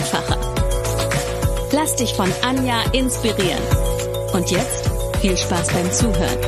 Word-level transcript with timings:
einfacher. 0.00 0.40
Lass 1.72 1.94
dich 1.96 2.14
von 2.14 2.32
Anja 2.42 2.90
inspirieren. 2.92 3.62
Und 4.32 4.50
jetzt 4.50 4.88
viel 5.20 5.36
Spaß 5.36 5.72
beim 5.74 5.92
Zuhören. 5.92 6.38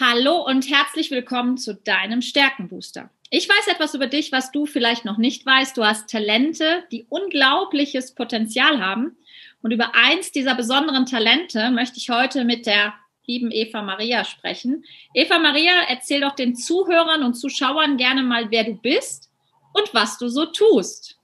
Hallo 0.00 0.46
und 0.46 0.70
herzlich 0.70 1.10
willkommen 1.10 1.58
zu 1.58 1.74
deinem 1.74 2.22
Stärkenbooster. 2.22 3.10
Ich 3.28 3.48
weiß 3.48 3.68
etwas 3.68 3.94
über 3.94 4.06
dich, 4.06 4.32
was 4.32 4.50
du 4.50 4.64
vielleicht 4.64 5.04
noch 5.04 5.18
nicht 5.18 5.44
weißt. 5.44 5.76
Du 5.76 5.84
hast 5.84 6.08
Talente, 6.08 6.84
die 6.90 7.04
unglaubliches 7.10 8.14
Potenzial 8.14 8.80
haben. 8.80 9.18
Und 9.60 9.72
über 9.72 9.94
eins 9.94 10.32
dieser 10.32 10.54
besonderen 10.54 11.04
Talente 11.04 11.70
möchte 11.70 11.98
ich 11.98 12.08
heute 12.08 12.44
mit 12.44 12.64
der 12.66 12.94
lieben 13.26 13.50
Eva 13.50 13.82
Maria 13.82 14.24
sprechen. 14.24 14.84
Eva 15.12 15.38
Maria, 15.38 15.72
erzähl 15.88 16.20
doch 16.20 16.34
den 16.34 16.54
Zuhörern 16.54 17.22
und 17.22 17.34
Zuschauern 17.34 17.96
gerne 17.96 18.22
mal, 18.22 18.50
wer 18.50 18.64
du 18.64 18.74
bist 18.74 19.30
und 19.72 19.92
was 19.94 20.18
du 20.18 20.28
so 20.28 20.46
tust. 20.46 21.18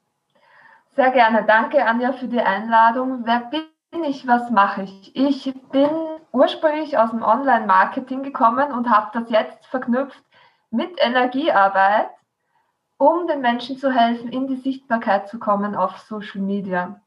Sehr 0.97 1.11
gerne. 1.11 1.44
Danke, 1.47 1.84
Anja, 1.84 2.12
für 2.12 2.27
die 2.27 2.41
Einladung. 2.41 3.22
Wer 3.24 3.50
bin 3.50 4.05
ich? 4.05 4.27
Was 4.27 4.50
mache 4.50 4.83
ich? 4.83 5.16
Ich 5.16 5.55
bin 5.70 5.91
ursprünglich 6.33 6.98
aus 6.98 7.11
dem 7.11 7.22
Online-Marketing 7.22 8.22
gekommen 8.22 8.72
und 8.72 8.91
habe 8.91 9.11
das 9.19 9.30
jetzt 9.30 9.67
verknüpft 9.67 10.22
mit 10.70 10.91
Energiearbeit, 10.98 12.11
um 12.98 13.27
den 13.27 13.41
Menschen 13.41 13.78
zu 13.78 13.91
helfen, 13.91 14.30
in 14.30 14.46
die 14.46 14.56
Sichtbarkeit 14.56 15.28
zu 15.28 15.39
kommen 15.39 15.74
auf 15.74 15.98
Social 15.98 16.41
Media. 16.41 17.00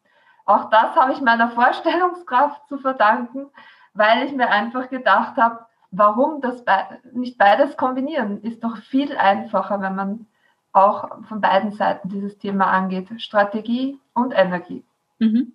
Auch 0.45 0.69
das 0.69 0.95
habe 0.95 1.13
ich 1.13 1.21
meiner 1.21 1.51
Vorstellungskraft 1.51 2.67
zu 2.67 2.77
verdanken 2.77 3.49
weil 3.93 4.25
ich 4.25 4.33
mir 4.33 4.49
einfach 4.49 4.89
gedacht 4.89 5.37
habe, 5.37 5.65
warum 5.91 6.41
das 6.41 6.65
be 6.65 6.73
nicht 7.13 7.37
beides 7.37 7.77
kombinieren? 7.77 8.41
Ist 8.41 8.63
doch 8.63 8.77
viel 8.77 9.15
einfacher, 9.15 9.81
wenn 9.81 9.95
man 9.95 10.25
auch 10.73 11.09
von 11.27 11.39
beiden 11.39 11.71
Seiten 11.71 12.09
dieses 12.09 12.37
Thema 12.39 12.71
angeht, 12.71 13.07
Strategie 13.17 13.99
und 14.13 14.33
Energie. 14.33 14.83
Mhm. 15.19 15.53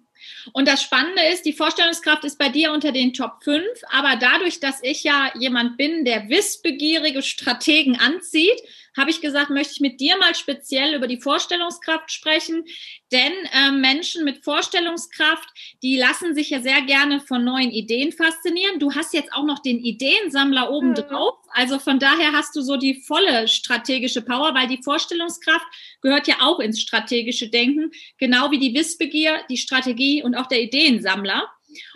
Und 0.52 0.66
das 0.66 0.82
Spannende 0.82 1.22
ist, 1.32 1.44
die 1.44 1.52
Vorstellungskraft 1.52 2.24
ist 2.24 2.38
bei 2.38 2.48
dir 2.48 2.72
unter 2.72 2.90
den 2.92 3.12
Top 3.12 3.42
5, 3.42 3.64
aber 3.90 4.16
dadurch, 4.16 4.58
dass 4.58 4.82
ich 4.82 5.04
ja 5.04 5.30
jemand 5.38 5.76
bin, 5.76 6.04
der 6.04 6.28
wissbegierige 6.28 7.22
Strategen 7.22 7.98
anzieht, 8.00 8.60
habe 8.98 9.10
ich 9.10 9.20
gesagt, 9.20 9.50
möchte 9.50 9.72
ich 9.74 9.80
mit 9.80 10.00
dir 10.00 10.16
mal 10.18 10.34
speziell 10.34 10.94
über 10.94 11.06
die 11.06 11.20
Vorstellungskraft 11.20 12.10
sprechen. 12.10 12.64
Denn 13.12 13.32
äh, 13.52 13.70
Menschen 13.70 14.24
mit 14.24 14.44
Vorstellungskraft, 14.44 15.48
die 15.82 15.96
lassen 15.96 16.34
sich 16.34 16.50
ja 16.50 16.60
sehr 16.60 16.82
gerne 16.82 17.20
von 17.20 17.44
neuen 17.44 17.70
Ideen 17.70 18.12
faszinieren. 18.12 18.78
Du 18.78 18.94
hast 18.94 19.14
jetzt 19.14 19.32
auch 19.32 19.44
noch 19.44 19.60
den 19.60 19.78
Ideensammler 19.78 20.70
oben 20.70 20.90
mhm. 20.90 20.94
drauf. 20.96 21.34
Also 21.52 21.78
von 21.78 21.98
daher 21.98 22.32
hast 22.32 22.54
du 22.54 22.60
so 22.60 22.76
die 22.76 23.00
volle 23.00 23.48
strategische 23.48 24.22
Power, 24.22 24.54
weil 24.54 24.66
die 24.66 24.82
Vorstellungskraft 24.82 25.66
gehört 26.02 26.28
ja 26.28 26.36
auch 26.40 26.58
ins 26.58 26.80
strategische 26.80 27.48
Denken, 27.48 27.92
genau 28.18 28.50
wie 28.50 28.58
die 28.58 28.74
Wissbegier, 28.74 29.40
die 29.48 29.56
Strategie 29.56 30.22
und 30.22 30.34
auch 30.34 30.46
der 30.46 30.62
Ideensammler. 30.62 31.48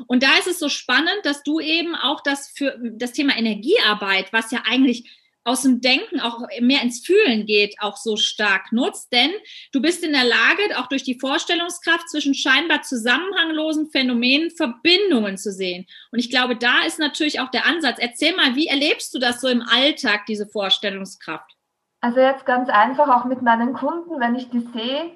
Und 0.07 0.23
da 0.23 0.37
ist 0.39 0.47
es 0.47 0.59
so 0.59 0.69
spannend, 0.69 1.21
dass 1.25 1.43
du 1.43 1.61
eben 1.61 1.95
auch 1.95 2.23
das 2.23 2.49
für 2.49 2.79
das 2.81 3.13
Thema 3.13 3.37
Energiearbeit, 3.37 4.33
was 4.33 4.51
ja 4.51 4.63
eigentlich 4.67 5.09
aus 5.45 5.63
dem 5.63 5.81
Denken 5.81 6.21
auch 6.21 6.41
mehr 6.61 6.83
ins 6.83 7.05
Fühlen 7.05 7.47
geht, 7.47 7.77
auch 7.81 7.97
so 7.97 8.17
stark 8.17 8.73
nutzt. 8.73 9.13
Denn 9.13 9.31
du 9.73 9.81
bist 9.83 10.05
in 10.05 10.13
der 10.13 10.25
Lage, 10.25 10.79
auch 10.79 10.87
durch 10.87 11.03
die 11.03 11.19
Vorstellungskraft 11.19 12.09
zwischen 12.09 12.35
scheinbar 12.35 12.83
zusammenhanglosen 12.83 13.91
Phänomenen 13.91 14.51
Verbindungen 14.51 15.37
zu 15.37 15.53
sehen. 15.53 15.87
Und 16.13 16.19
ich 16.19 16.31
glaube, 16.31 16.57
da 16.57 16.85
ist 16.87 16.99
natürlich 16.99 17.41
auch 17.41 17.51
der 17.51 17.67
Ansatz. 17.67 17.99
Erzähl 17.99 18.37
mal, 18.37 18.55
wie 18.55 18.69
erlebst 18.69 19.15
du 19.15 19.19
das 19.19 19.41
so 19.41 19.49
im 19.49 19.63
Alltag, 19.63 20.27
diese 20.27 20.47
Vorstellungskraft? 20.47 21.57
Also 22.01 22.21
jetzt 22.21 22.47
ganz 22.47 22.69
einfach 22.69 23.09
auch 23.09 23.25
mit 23.25 23.43
meinen 23.43 23.75
Kunden, 23.75 24.19
wenn 24.21 24.35
ich 24.35 24.51
die 24.51 24.61
sehe, 24.61 25.13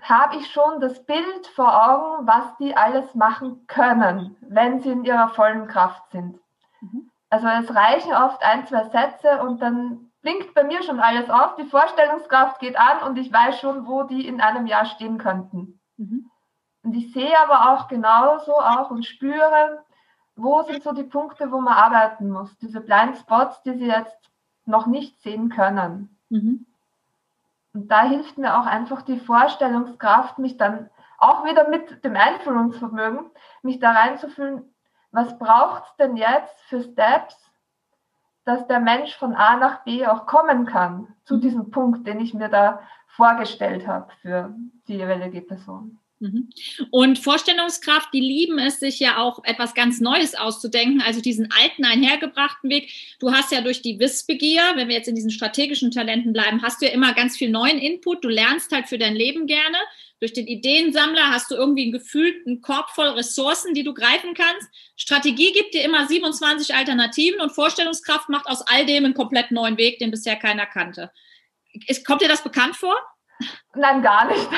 habe 0.00 0.36
ich 0.36 0.50
schon 0.50 0.80
das 0.80 1.04
Bild 1.04 1.46
vor 1.54 1.88
Augen, 1.88 2.26
was 2.26 2.56
die 2.58 2.76
alles 2.76 3.14
machen 3.14 3.66
können, 3.66 4.36
wenn 4.40 4.80
sie 4.80 4.90
in 4.90 5.04
ihrer 5.04 5.28
vollen 5.28 5.66
Kraft 5.68 6.10
sind. 6.10 6.38
Mhm. 6.80 7.10
Also 7.30 7.48
es 7.48 7.74
reichen 7.74 8.12
oft 8.12 8.42
ein, 8.42 8.66
zwei 8.66 8.84
Sätze 8.84 9.42
und 9.42 9.60
dann 9.60 10.10
blinkt 10.22 10.54
bei 10.54 10.64
mir 10.64 10.82
schon 10.82 11.00
alles 11.00 11.28
auf, 11.28 11.56
die 11.56 11.64
Vorstellungskraft 11.64 12.60
geht 12.60 12.78
an 12.78 13.08
und 13.08 13.18
ich 13.18 13.32
weiß 13.32 13.60
schon, 13.60 13.86
wo 13.86 14.04
die 14.04 14.26
in 14.26 14.40
einem 14.40 14.66
Jahr 14.66 14.86
stehen 14.86 15.18
könnten. 15.18 15.80
Mhm. 15.96 16.30
Und 16.82 16.94
ich 16.94 17.12
sehe 17.12 17.38
aber 17.40 17.72
auch 17.72 17.88
genauso 17.88 18.54
auch 18.54 18.90
und 18.90 19.04
spüre, 19.04 19.84
wo 20.36 20.62
sind 20.62 20.82
so 20.82 20.92
die 20.92 21.04
Punkte, 21.04 21.50
wo 21.50 21.60
man 21.60 21.74
arbeiten 21.74 22.30
muss. 22.30 22.56
Diese 22.58 22.80
Blind 22.80 23.16
Spots, 23.16 23.62
die 23.62 23.74
sie 23.74 23.86
jetzt 23.86 24.30
noch 24.66 24.86
nicht 24.86 25.20
sehen 25.22 25.48
können. 25.48 26.18
Mhm. 26.28 26.66
Und 27.72 27.88
da 27.88 28.02
hilft 28.04 28.38
mir 28.38 28.58
auch 28.58 28.66
einfach 28.66 29.02
die 29.02 29.18
Vorstellungskraft, 29.18 30.38
mich 30.38 30.56
dann 30.56 30.90
auch 31.18 31.44
wieder 31.44 31.68
mit 31.68 32.04
dem 32.04 32.16
Einfühlungsvermögen, 32.16 33.30
mich 33.62 33.78
da 33.80 33.92
reinzufühlen, 33.92 34.73
was 35.14 35.38
braucht 35.38 35.84
es 35.84 35.96
denn 35.96 36.16
jetzt 36.16 36.60
für 36.62 36.82
Steps, 36.82 37.38
dass 38.44 38.66
der 38.66 38.80
Mensch 38.80 39.16
von 39.16 39.34
A 39.34 39.56
nach 39.56 39.84
B 39.84 40.06
auch 40.06 40.26
kommen 40.26 40.66
kann, 40.66 41.14
zu 41.24 41.38
diesem 41.38 41.70
Punkt, 41.70 42.06
den 42.06 42.20
ich 42.20 42.34
mir 42.34 42.48
da 42.48 42.80
vorgestellt 43.06 43.86
habe 43.86 44.12
für 44.20 44.54
die 44.88 44.96
jeweilige 44.96 45.40
Person. 45.40 46.00
Mhm. 46.24 46.48
Und 46.90 47.18
Vorstellungskraft, 47.18 48.08
die 48.14 48.20
lieben 48.20 48.58
es, 48.58 48.80
sich 48.80 48.98
ja 48.98 49.18
auch 49.18 49.44
etwas 49.44 49.74
ganz 49.74 50.00
Neues 50.00 50.34
auszudenken, 50.34 51.02
also 51.02 51.20
diesen 51.20 51.50
alten, 51.52 51.84
einhergebrachten 51.84 52.70
Weg. 52.70 52.90
Du 53.20 53.32
hast 53.32 53.52
ja 53.52 53.60
durch 53.60 53.82
die 53.82 53.98
Wissbegier, 53.98 54.62
wenn 54.76 54.88
wir 54.88 54.96
jetzt 54.96 55.08
in 55.08 55.16
diesen 55.16 55.30
strategischen 55.30 55.90
Talenten 55.90 56.32
bleiben, 56.32 56.62
hast 56.62 56.80
du 56.80 56.86
ja 56.86 56.92
immer 56.92 57.12
ganz 57.12 57.36
viel 57.36 57.50
neuen 57.50 57.78
Input. 57.78 58.24
Du 58.24 58.28
lernst 58.28 58.72
halt 58.72 58.88
für 58.88 58.96
dein 58.96 59.14
Leben 59.14 59.46
gerne. 59.46 59.76
Durch 60.18 60.32
den 60.32 60.46
Ideensammler 60.46 61.30
hast 61.30 61.50
du 61.50 61.56
irgendwie 61.56 61.82
einen 61.82 61.92
gefühlten 61.92 62.62
Korb 62.62 62.88
voll 62.90 63.08
Ressourcen, 63.08 63.74
die 63.74 63.84
du 63.84 63.92
greifen 63.92 64.32
kannst. 64.32 64.66
Strategie 64.96 65.52
gibt 65.52 65.74
dir 65.74 65.84
immer 65.84 66.06
27 66.06 66.74
Alternativen 66.74 67.42
und 67.42 67.50
Vorstellungskraft 67.50 68.30
macht 68.30 68.46
aus 68.46 68.62
all 68.62 68.86
dem 68.86 69.04
einen 69.04 69.12
komplett 69.12 69.50
neuen 69.50 69.76
Weg, 69.76 69.98
den 69.98 70.10
bisher 70.10 70.36
keiner 70.36 70.64
kannte. 70.64 71.10
Kommt 72.06 72.22
dir 72.22 72.28
das 72.28 72.42
bekannt 72.42 72.76
vor? 72.76 72.96
Nein, 73.74 74.02
gar 74.02 74.26
nicht. 74.26 74.48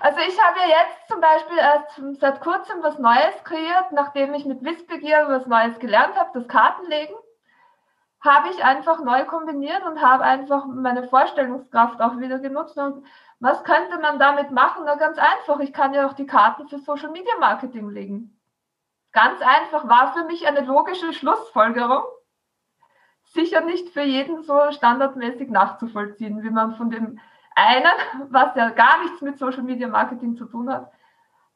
Also 0.00 0.18
ich 0.20 0.40
habe 0.42 0.58
ja 0.60 0.66
jetzt 0.66 1.08
zum 1.08 1.20
Beispiel 1.20 1.58
erst 1.58 2.20
seit 2.20 2.40
kurzem 2.40 2.82
was 2.82 2.98
Neues 2.98 3.44
kreiert, 3.44 3.92
nachdem 3.92 4.34
ich 4.34 4.44
mit 4.44 4.64
Wissbegier 4.64 5.26
was 5.28 5.46
Neues 5.46 5.78
gelernt 5.78 6.16
habe, 6.16 6.30
das 6.34 6.48
Kartenlegen, 6.48 7.14
habe 8.20 8.50
ich 8.50 8.64
einfach 8.64 9.02
neu 9.02 9.24
kombiniert 9.24 9.84
und 9.84 10.00
habe 10.00 10.24
einfach 10.24 10.66
meine 10.66 11.08
Vorstellungskraft 11.08 12.00
auch 12.00 12.18
wieder 12.18 12.38
genutzt. 12.38 12.76
Und 12.78 13.04
was 13.40 13.64
könnte 13.64 13.98
man 13.98 14.18
damit 14.18 14.52
machen? 14.52 14.84
Na 14.86 14.94
ganz 14.94 15.18
einfach, 15.18 15.58
ich 15.60 15.72
kann 15.72 15.92
ja 15.92 16.06
auch 16.06 16.12
die 16.12 16.26
Karten 16.26 16.68
für 16.68 16.78
Social 16.78 17.10
Media 17.10 17.36
Marketing 17.40 17.90
legen. 17.90 18.40
Ganz 19.12 19.42
einfach, 19.42 19.88
war 19.88 20.12
für 20.12 20.24
mich 20.24 20.46
eine 20.46 20.60
logische 20.60 21.12
Schlussfolgerung. 21.12 22.04
Sicher 23.24 23.60
nicht 23.60 23.90
für 23.90 24.02
jeden 24.02 24.42
so 24.42 24.70
standardmäßig 24.70 25.50
nachzuvollziehen, 25.50 26.42
wie 26.42 26.50
man 26.50 26.76
von 26.76 26.90
dem 26.90 27.18
einen, 27.54 28.30
was 28.30 28.54
ja 28.56 28.70
gar 28.70 29.02
nichts 29.02 29.20
mit 29.20 29.38
Social 29.38 29.62
Media 29.62 29.88
Marketing 29.88 30.36
zu 30.36 30.46
tun 30.46 30.70
hat, 30.70 30.90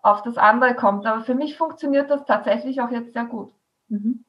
auf 0.02 0.22
das 0.22 0.36
andere 0.36 0.74
kommt. 0.74 1.06
Aber 1.06 1.24
für 1.24 1.34
mich 1.34 1.56
funktioniert 1.56 2.10
das 2.10 2.24
tatsächlich 2.24 2.80
auch 2.80 2.90
jetzt 2.90 3.12
sehr 3.12 3.24
gut. 3.24 3.52
Mhm. 3.88 4.24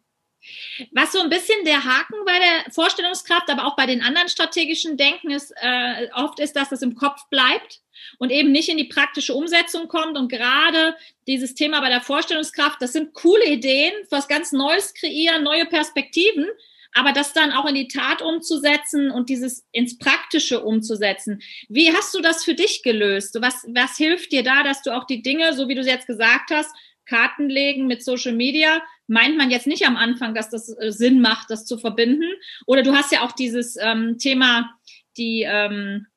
Was 0.94 1.12
so 1.12 1.20
ein 1.20 1.30
bisschen 1.30 1.66
der 1.66 1.84
Haken 1.84 2.16
bei 2.26 2.40
der 2.40 2.72
Vorstellungskraft, 2.72 3.50
aber 3.50 3.66
auch 3.66 3.76
bei 3.76 3.86
den 3.86 4.02
anderen 4.02 4.30
strategischen 4.30 4.96
Denken 4.96 5.32
ist, 5.32 5.54
äh, 5.58 6.10
oft 6.14 6.40
ist, 6.40 6.56
dass 6.56 6.70
das 6.70 6.82
im 6.82 6.96
Kopf 6.96 7.28
bleibt 7.30 7.82
und 8.20 8.32
eben 8.32 8.52
nicht 8.52 8.70
in 8.70 8.78
die 8.78 8.86
praktische 8.86 9.34
Umsetzung 9.34 9.88
kommt. 9.88 10.18
Und 10.18 10.30
gerade 10.30 10.96
dieses 11.26 11.56
Thema 11.56 11.82
bei 11.82 11.90
der 11.90 12.02
Vorstellungskraft, 12.02 12.82
das 12.82 12.94
sind 12.94 13.14
coole 13.14 13.46
Ideen, 13.46 13.94
was 14.10 14.28
ganz 14.28 14.52
Neues 14.52 14.94
kreieren, 14.94 15.44
neue 15.44 15.66
Perspektiven 15.66 16.48
aber 16.94 17.12
das 17.12 17.34
dann 17.34 17.52
auch 17.52 17.66
in 17.66 17.76
die 17.76 17.88
Tat 17.88 18.22
umzusetzen 18.22 19.12
und 19.12 19.30
dieses 19.30 19.66
ins 19.72 19.98
Praktische 19.98 20.64
umzusetzen. 20.64 21.42
Wie 21.70 21.92
hast 21.94 22.14
du 22.14 22.22
das 22.22 22.44
für 22.44 22.54
dich 22.54 22.84
gelöst? 22.84 23.38
Was, 23.42 23.66
was 23.74 23.98
hilft 23.98 24.32
dir 24.32 24.44
da, 24.44 24.64
dass 24.64 24.82
du 24.82 24.96
auch 24.96 25.06
die 25.06 25.22
Dinge, 25.22 25.54
so 25.54 25.68
wie 25.68 25.76
du 25.76 25.82
es 25.82 25.88
jetzt 25.88 26.08
gesagt 26.08 26.52
hast, 26.52 26.76
Karten 27.06 27.50
legen 27.50 27.88
mit 27.88 28.04
Social 28.04 28.34
Media, 28.34 28.82
meint 29.08 29.38
man 29.38 29.50
jetzt 29.50 29.68
nicht 29.68 29.88
am 29.88 29.96
Anfang, 29.96 30.36
dass 30.36 30.50
das 30.50 30.70
äh, 30.78 30.92
Sinn 30.92 31.22
macht, 31.22 31.50
das 31.50 31.66
zu 31.66 31.78
verbinden. 31.78 32.30
Oder 32.66 32.84
du 32.84 32.94
hast 32.94 33.12
ja 33.12 33.22
auch 33.22 33.32
dieses 33.32 33.78
ähm, 33.78 34.18
Thema, 34.18 34.70
die 35.16 35.44
ähm, 35.44 36.08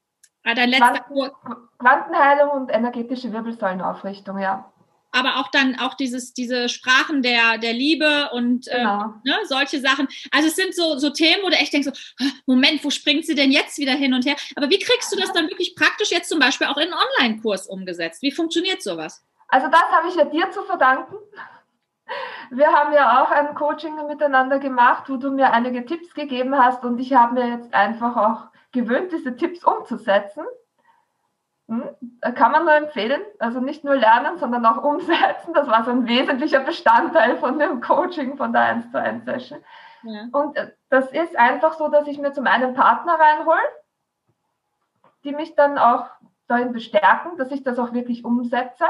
ah, 0.44 0.54
dein 0.54 0.70
letzter 0.70 1.06
Quantenheilung 1.78 2.50
und 2.50 2.70
energetische 2.70 3.32
Wirbelsäulenaufrichtung, 3.32 4.38
ja 4.38 4.72
aber 5.12 5.36
auch 5.36 5.48
dann 5.48 5.78
auch 5.78 5.94
dieses, 5.94 6.32
diese 6.32 6.68
Sprachen 6.68 7.22
der, 7.22 7.58
der 7.58 7.72
Liebe 7.72 8.30
und 8.32 8.68
ähm, 8.68 8.78
genau. 8.78 9.02
ähm, 9.02 9.20
ne, 9.24 9.34
solche 9.46 9.80
Sachen. 9.80 10.08
Also 10.30 10.48
es 10.48 10.56
sind 10.56 10.74
so, 10.74 10.98
so 10.98 11.10
Themen, 11.10 11.42
wo 11.42 11.48
du 11.48 11.56
echt 11.56 11.72
denkst, 11.72 11.88
so, 11.92 12.26
Moment, 12.46 12.84
wo 12.84 12.90
springt 12.90 13.26
sie 13.26 13.34
denn 13.34 13.50
jetzt 13.50 13.78
wieder 13.78 13.92
hin 13.92 14.14
und 14.14 14.26
her? 14.26 14.36
Aber 14.56 14.70
wie 14.70 14.78
kriegst 14.78 15.12
du 15.12 15.18
das 15.18 15.32
dann 15.32 15.48
wirklich 15.48 15.74
praktisch 15.74 16.10
jetzt 16.10 16.28
zum 16.28 16.38
Beispiel 16.38 16.66
auch 16.66 16.76
in 16.76 16.92
einen 16.92 16.94
Online-Kurs 16.94 17.66
umgesetzt? 17.66 18.22
Wie 18.22 18.32
funktioniert 18.32 18.82
sowas? 18.82 19.24
Also 19.48 19.68
das 19.68 19.82
habe 19.90 20.08
ich 20.08 20.14
ja 20.14 20.24
dir 20.24 20.50
zu 20.50 20.62
verdanken. 20.62 21.16
Wir 22.50 22.68
haben 22.68 22.92
ja 22.92 23.22
auch 23.22 23.30
ein 23.30 23.54
Coaching 23.54 23.94
miteinander 24.06 24.58
gemacht, 24.58 25.04
wo 25.08 25.16
du 25.16 25.30
mir 25.30 25.52
einige 25.52 25.84
Tipps 25.84 26.12
gegeben 26.14 26.56
hast 26.56 26.84
und 26.84 26.98
ich 26.98 27.12
habe 27.12 27.34
mir 27.34 27.48
jetzt 27.56 27.72
einfach 27.72 28.16
auch 28.16 28.50
gewöhnt, 28.72 29.12
diese 29.12 29.36
Tipps 29.36 29.64
umzusetzen. 29.64 30.44
Hm? 31.70 31.88
Kann 32.34 32.50
man 32.50 32.64
nur 32.64 32.74
empfehlen. 32.74 33.20
Also 33.38 33.60
nicht 33.60 33.84
nur 33.84 33.94
lernen, 33.94 34.38
sondern 34.38 34.66
auch 34.66 34.82
umsetzen. 34.82 35.54
Das 35.54 35.68
war 35.68 35.84
so 35.84 35.92
ein 35.92 36.08
wesentlicher 36.08 36.60
Bestandteil 36.60 37.36
von 37.36 37.60
dem 37.60 37.80
Coaching, 37.80 38.36
von 38.36 38.52
der 38.52 38.62
1 38.62 38.90
zu 38.90 39.00
1 39.00 39.24
Session. 39.24 39.60
Ja. 40.02 40.26
Und 40.32 40.56
äh, 40.56 40.72
das 40.88 41.12
ist 41.12 41.38
einfach 41.38 41.74
so, 41.74 41.88
dass 41.88 42.08
ich 42.08 42.18
mir 42.18 42.32
zum 42.32 42.48
einen 42.48 42.74
Partner 42.74 43.14
reinhole, 43.20 43.60
die 45.22 45.32
mich 45.32 45.54
dann 45.54 45.78
auch 45.78 46.06
darin 46.48 46.72
bestärken, 46.72 47.36
dass 47.36 47.52
ich 47.52 47.62
das 47.62 47.78
auch 47.78 47.92
wirklich 47.92 48.24
umsetze. 48.24 48.86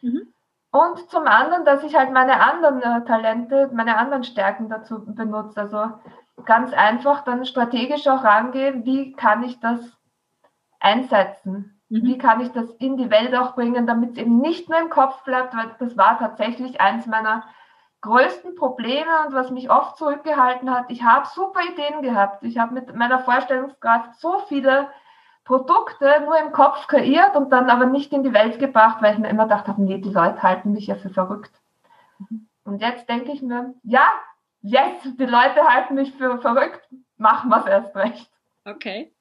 Mhm. 0.00 0.34
Und 0.72 1.08
zum 1.08 1.26
anderen, 1.26 1.64
dass 1.64 1.84
ich 1.84 1.94
halt 1.94 2.10
meine 2.10 2.40
anderen 2.40 2.82
äh, 2.82 3.04
Talente, 3.04 3.70
meine 3.72 3.96
anderen 3.96 4.24
Stärken 4.24 4.68
dazu 4.68 5.04
benutze. 5.04 5.60
Also 5.60 5.92
ganz 6.46 6.72
einfach 6.72 7.22
dann 7.22 7.44
strategisch 7.44 8.08
auch 8.08 8.24
rangehe, 8.24 8.84
wie 8.84 9.12
kann 9.12 9.44
ich 9.44 9.60
das 9.60 9.78
einsetzen? 10.80 11.78
Mhm. 11.92 12.04
Wie 12.04 12.16
kann 12.16 12.40
ich 12.40 12.50
das 12.52 12.70
in 12.78 12.96
die 12.96 13.10
Welt 13.10 13.34
auch 13.34 13.54
bringen, 13.54 13.86
damit 13.86 14.12
es 14.12 14.16
eben 14.16 14.38
nicht 14.40 14.70
nur 14.70 14.78
im 14.80 14.88
Kopf 14.88 15.22
bleibt, 15.24 15.54
weil 15.54 15.76
das 15.78 15.94
war 15.98 16.18
tatsächlich 16.18 16.80
eins 16.80 17.06
meiner 17.06 17.44
größten 18.00 18.54
Probleme 18.54 19.26
und 19.26 19.34
was 19.34 19.50
mich 19.50 19.70
oft 19.70 19.98
zurückgehalten 19.98 20.70
hat. 20.70 20.86
Ich 20.88 21.02
habe 21.02 21.26
super 21.26 21.60
Ideen 21.60 22.00
gehabt. 22.00 22.42
Ich 22.44 22.56
habe 22.56 22.72
mit 22.72 22.96
meiner 22.96 23.18
Vorstellungskraft 23.18 24.18
so 24.18 24.38
viele 24.48 24.88
Produkte 25.44 26.22
nur 26.24 26.38
im 26.38 26.52
Kopf 26.52 26.86
kreiert 26.86 27.36
und 27.36 27.52
dann 27.52 27.68
aber 27.68 27.84
nicht 27.84 28.10
in 28.14 28.22
die 28.22 28.32
Welt 28.32 28.58
gebracht, 28.58 29.02
weil 29.02 29.12
ich 29.12 29.18
mir 29.18 29.28
immer 29.28 29.44
gedacht 29.44 29.68
habe, 29.68 29.82
nee, 29.82 29.98
die 29.98 30.08
Leute 30.08 30.42
halten 30.42 30.72
mich 30.72 30.86
ja 30.86 30.94
für 30.94 31.10
verrückt. 31.10 31.52
Mhm. 32.18 32.48
Und 32.64 32.80
jetzt 32.80 33.06
denke 33.06 33.32
ich 33.32 33.42
mir, 33.42 33.74
ja, 33.82 34.08
jetzt, 34.62 35.04
die 35.04 35.26
Leute 35.26 35.62
halten 35.68 35.94
mich 35.94 36.14
für 36.14 36.38
verrückt, 36.38 36.88
machen 37.18 37.50
wir 37.50 37.58
es 37.58 37.66
erst 37.66 37.94
recht. 37.96 38.30
Okay 38.64 39.12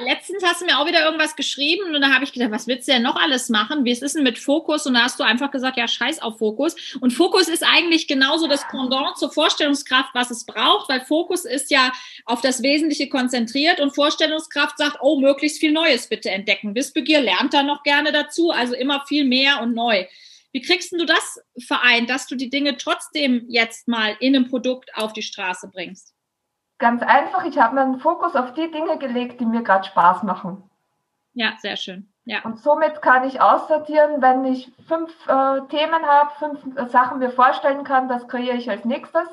letztens 0.00 0.42
hast 0.44 0.60
du 0.60 0.66
mir 0.66 0.78
auch 0.78 0.86
wieder 0.86 1.04
irgendwas 1.04 1.36
geschrieben 1.36 1.94
und 1.94 2.00
da 2.00 2.12
habe 2.12 2.24
ich 2.24 2.32
gedacht, 2.32 2.50
was 2.50 2.66
willst 2.66 2.88
du 2.88 2.92
denn 2.92 3.02
noch 3.02 3.16
alles 3.16 3.48
machen? 3.48 3.84
Wie 3.84 3.90
ist 3.90 4.02
es 4.02 4.14
denn 4.14 4.22
mit 4.22 4.38
Fokus? 4.38 4.86
Und 4.86 4.94
da 4.94 5.02
hast 5.02 5.18
du 5.18 5.24
einfach 5.24 5.50
gesagt, 5.50 5.76
ja, 5.76 5.88
scheiß 5.88 6.20
auf 6.22 6.38
Fokus. 6.38 6.76
Und 7.00 7.12
Fokus 7.12 7.48
ist 7.48 7.64
eigentlich 7.64 8.06
genauso 8.06 8.46
das 8.46 8.66
Pendant 8.68 9.16
zur 9.18 9.32
Vorstellungskraft, 9.32 10.10
was 10.14 10.30
es 10.30 10.44
braucht, 10.44 10.88
weil 10.88 11.00
Fokus 11.00 11.44
ist 11.44 11.70
ja 11.70 11.92
auf 12.24 12.40
das 12.40 12.62
Wesentliche 12.62 13.08
konzentriert 13.08 13.80
und 13.80 13.94
Vorstellungskraft 13.94 14.78
sagt, 14.78 14.98
oh, 15.00 15.20
möglichst 15.20 15.58
viel 15.58 15.72
Neues 15.72 16.08
bitte 16.08 16.30
entdecken. 16.30 16.74
Wissbegier 16.74 17.20
lernt 17.20 17.54
da 17.54 17.62
noch 17.62 17.82
gerne 17.82 18.12
dazu, 18.12 18.50
also 18.50 18.74
immer 18.74 19.04
viel 19.06 19.24
mehr 19.24 19.60
und 19.60 19.74
neu. 19.74 20.06
Wie 20.52 20.60
kriegst 20.60 20.92
du 20.92 21.06
das 21.06 21.40
vereint, 21.58 22.10
dass 22.10 22.26
du 22.26 22.36
die 22.36 22.50
Dinge 22.50 22.76
trotzdem 22.76 23.46
jetzt 23.48 23.88
mal 23.88 24.16
in 24.20 24.36
einem 24.36 24.48
Produkt 24.48 24.94
auf 24.94 25.12
die 25.12 25.22
Straße 25.22 25.68
bringst? 25.72 26.12
Ganz 26.82 27.00
einfach, 27.00 27.44
ich 27.44 27.60
habe 27.60 27.76
meinen 27.76 28.00
Fokus 28.00 28.34
auf 28.34 28.54
die 28.54 28.68
Dinge 28.68 28.98
gelegt, 28.98 29.38
die 29.38 29.46
mir 29.46 29.62
gerade 29.62 29.84
Spaß 29.84 30.24
machen. 30.24 30.68
Ja, 31.32 31.52
sehr 31.60 31.76
schön. 31.76 32.12
Ja. 32.24 32.42
Und 32.42 32.58
somit 32.58 33.00
kann 33.00 33.22
ich 33.22 33.40
aussortieren, 33.40 34.20
wenn 34.20 34.44
ich 34.44 34.72
fünf 34.88 35.12
äh, 35.28 35.60
Themen 35.68 36.04
habe, 36.04 36.32
fünf 36.40 36.76
äh, 36.76 36.88
Sachen 36.88 37.20
mir 37.20 37.30
vorstellen 37.30 37.84
kann, 37.84 38.08
das 38.08 38.26
kreiere 38.26 38.56
ich 38.56 38.68
als 38.68 38.84
nächstes. 38.84 39.28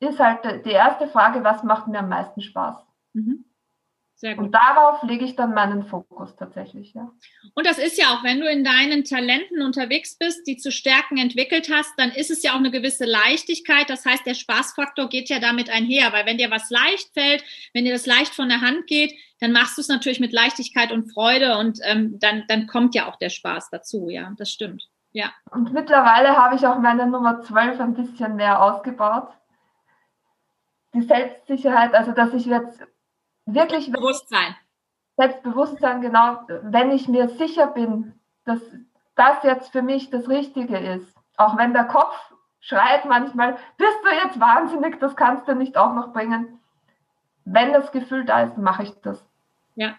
Ist 0.00 0.20
halt 0.20 0.64
die 0.64 0.70
erste 0.70 1.06
Frage, 1.06 1.44
was 1.44 1.64
macht 1.64 1.86
mir 1.86 1.98
am 1.98 2.08
meisten 2.08 2.40
Spaß? 2.40 2.82
Mhm. 3.12 3.44
Und 4.20 4.52
darauf 4.52 5.00
lege 5.04 5.24
ich 5.24 5.36
dann 5.36 5.54
meinen 5.54 5.84
Fokus 5.84 6.34
tatsächlich, 6.34 6.92
ja. 6.92 7.08
Und 7.54 7.66
das 7.66 7.78
ist 7.78 7.96
ja 7.98 8.06
auch, 8.06 8.24
wenn 8.24 8.40
du 8.40 8.50
in 8.50 8.64
deinen 8.64 9.04
Talenten 9.04 9.62
unterwegs 9.62 10.16
bist, 10.18 10.44
die 10.48 10.56
zu 10.56 10.72
Stärken 10.72 11.18
entwickelt 11.18 11.70
hast, 11.72 11.92
dann 11.96 12.10
ist 12.10 12.30
es 12.30 12.42
ja 12.42 12.52
auch 12.52 12.58
eine 12.58 12.72
gewisse 12.72 13.04
Leichtigkeit. 13.04 13.88
Das 13.88 14.04
heißt, 14.04 14.26
der 14.26 14.34
Spaßfaktor 14.34 15.08
geht 15.08 15.28
ja 15.28 15.38
damit 15.38 15.70
einher, 15.70 16.12
weil 16.12 16.26
wenn 16.26 16.36
dir 16.36 16.50
was 16.50 16.68
leicht 16.68 17.12
fällt, 17.14 17.44
wenn 17.74 17.84
dir 17.84 17.92
das 17.92 18.06
leicht 18.06 18.34
von 18.34 18.48
der 18.48 18.60
Hand 18.60 18.88
geht, 18.88 19.14
dann 19.40 19.52
machst 19.52 19.78
du 19.78 19.82
es 19.82 19.88
natürlich 19.88 20.18
mit 20.18 20.32
Leichtigkeit 20.32 20.90
und 20.90 21.12
Freude 21.12 21.56
und 21.56 21.78
ähm, 21.84 22.18
dann, 22.18 22.42
dann 22.48 22.66
kommt 22.66 22.96
ja 22.96 23.08
auch 23.08 23.16
der 23.16 23.30
Spaß 23.30 23.70
dazu, 23.70 24.08
ja, 24.08 24.32
das 24.36 24.50
stimmt. 24.50 24.88
Ja. 25.12 25.30
Und 25.52 25.72
mittlerweile 25.72 26.36
habe 26.36 26.56
ich 26.56 26.66
auch 26.66 26.78
meine 26.78 27.06
Nummer 27.06 27.40
12 27.40 27.80
ein 27.80 27.94
bisschen 27.94 28.34
mehr 28.34 28.60
ausgebaut. 28.60 29.28
Die 30.92 31.02
Selbstsicherheit, 31.02 31.94
also 31.94 32.10
dass 32.10 32.34
ich 32.34 32.46
jetzt 32.46 32.84
wirklich 33.54 33.90
Bewusstsein. 33.90 34.56
Selbstbewusstsein, 35.16 36.00
genau, 36.00 36.40
wenn 36.62 36.92
ich 36.92 37.08
mir 37.08 37.28
sicher 37.28 37.66
bin, 37.66 38.14
dass 38.44 38.60
das 39.16 39.42
jetzt 39.42 39.72
für 39.72 39.82
mich 39.82 40.10
das 40.10 40.28
Richtige 40.28 40.78
ist, 40.78 41.12
auch 41.36 41.56
wenn 41.56 41.72
der 41.72 41.84
Kopf 41.84 42.14
schreit 42.60 43.04
manchmal, 43.04 43.58
bist 43.76 43.98
du 44.04 44.10
jetzt 44.10 44.38
wahnsinnig, 44.38 45.00
das 45.00 45.16
kannst 45.16 45.48
du 45.48 45.54
nicht 45.54 45.76
auch 45.76 45.94
noch 45.94 46.12
bringen. 46.12 46.60
Wenn 47.44 47.72
das 47.72 47.90
Gefühl 47.92 48.24
da 48.24 48.42
ist, 48.42 48.58
mache 48.58 48.84
ich 48.84 48.92
das. 49.02 49.24
Ja. 49.74 49.94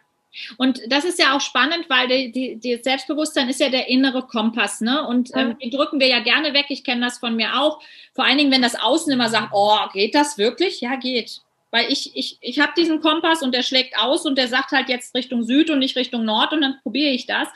Und 0.58 0.80
das 0.90 1.06
ist 1.06 1.18
ja 1.18 1.36
auch 1.36 1.42
spannend, 1.42 1.90
weil 1.90 2.08
die, 2.08 2.32
die, 2.32 2.56
die 2.58 2.80
Selbstbewusstsein 2.84 3.50
ist 3.50 3.60
ja 3.60 3.70
der 3.70 3.88
innere 3.90 4.22
Kompass, 4.22 4.80
ne? 4.80 5.08
Und 5.08 5.32
ähm, 5.36 5.58
den 5.58 5.72
drücken 5.72 6.00
wir 6.00 6.08
ja 6.08 6.20
gerne 6.20 6.54
weg. 6.54 6.68
Ich 6.70 6.84
kenne 6.84 7.02
das 7.02 7.18
von 7.18 7.36
mir 7.36 7.60
auch. 7.60 7.82
Vor 8.14 8.26
allen 8.26 8.38
Dingen, 8.38 8.52
wenn 8.52 8.62
das 8.62 8.80
Außen 8.80 9.12
immer 9.12 9.30
sagt, 9.30 9.50
oh, 9.54 9.80
geht 9.92 10.14
das 10.14 10.38
wirklich? 10.38 10.82
Ja, 10.82 10.98
geht. 10.98 11.42
Weil 11.72 11.92
ich, 11.92 12.16
ich, 12.16 12.38
ich 12.42 12.60
habe 12.60 12.74
diesen 12.76 13.02
Kompass 13.02 13.42
und 13.42 13.54
der 13.54 13.64
schlägt 13.64 13.98
aus 13.98 14.26
und 14.26 14.38
der 14.38 14.48
sagt 14.48 14.72
halt 14.72 14.90
jetzt 14.90 15.14
Richtung 15.16 15.44
Süd 15.44 15.70
und 15.70 15.80
nicht 15.80 15.96
Richtung 15.96 16.26
Nord 16.26 16.54
und 16.54 16.62
dann 16.62 16.80
probiere 16.82 17.12
ich 17.12 17.26
das. 17.28 17.48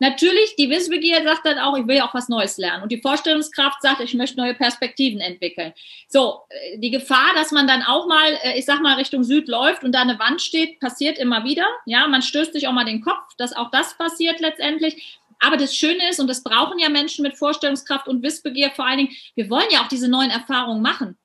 Natürlich, 0.00 0.54
die 0.56 0.70
Wissbegier 0.70 1.22
sagt 1.24 1.44
dann 1.44 1.58
auch, 1.58 1.76
ich 1.76 1.86
will 1.86 1.96
ja 1.96 2.08
auch 2.08 2.14
was 2.14 2.28
Neues 2.28 2.56
lernen. 2.56 2.84
Und 2.84 2.92
die 2.92 3.00
Vorstellungskraft 3.00 3.82
sagt, 3.82 4.00
ich 4.00 4.14
möchte 4.14 4.36
neue 4.36 4.54
Perspektiven 4.54 5.20
entwickeln. 5.20 5.72
So, 6.08 6.42
äh, 6.50 6.78
die 6.78 6.90
Gefahr, 6.90 7.34
dass 7.34 7.50
man 7.50 7.66
dann 7.66 7.82
auch 7.82 8.06
mal, 8.06 8.38
äh, 8.44 8.58
ich 8.58 8.64
sag 8.64 8.80
mal, 8.80 8.94
Richtung 8.94 9.24
Süd 9.24 9.48
läuft 9.48 9.82
und 9.82 9.92
da 9.92 10.02
eine 10.02 10.18
Wand 10.18 10.40
steht, 10.40 10.78
passiert 10.78 11.18
immer 11.18 11.44
wieder. 11.44 11.66
Ja, 11.84 12.06
man 12.06 12.22
stößt 12.22 12.52
sich 12.52 12.68
auch 12.68 12.72
mal 12.72 12.84
den 12.84 13.00
Kopf, 13.00 13.34
dass 13.38 13.52
auch 13.52 13.70
das 13.72 13.98
passiert 13.98 14.38
letztendlich. 14.38 15.18
Aber 15.40 15.56
das 15.56 15.74
Schöne 15.74 16.08
ist, 16.08 16.20
und 16.20 16.28
das 16.28 16.44
brauchen 16.44 16.78
ja 16.78 16.88
Menschen 16.88 17.22
mit 17.22 17.36
Vorstellungskraft 17.36 18.06
und 18.06 18.22
Wissbegier 18.22 18.70
vor 18.70 18.86
allen 18.86 18.98
Dingen, 18.98 19.16
wir 19.34 19.50
wollen 19.50 19.66
ja 19.70 19.82
auch 19.82 19.88
diese 19.88 20.08
neuen 20.08 20.30
Erfahrungen 20.30 20.82
machen. 20.82 21.16